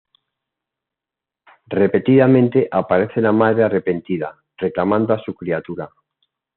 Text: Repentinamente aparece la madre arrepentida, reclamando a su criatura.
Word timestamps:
Repentinamente 1.67 2.67
aparece 2.71 3.21
la 3.21 3.31
madre 3.31 3.63
arrepentida, 3.65 4.35
reclamando 4.57 5.13
a 5.13 5.19
su 5.21 5.35
criatura. 5.35 5.91